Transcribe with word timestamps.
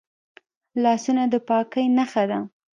لاسونه 0.83 1.23
د 1.33 1.35
پاکۍ 1.47 1.85
نښه 1.97 2.23
ده 2.29 2.39